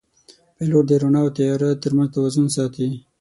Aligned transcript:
پیلوټ 0.55 0.83
د 0.87 0.91
رڼا 1.01 1.21
او 1.23 1.29
تیاره 1.37 1.69
ترمنځ 1.83 2.09
توازن 2.15 2.45
ساتي. 2.55 2.87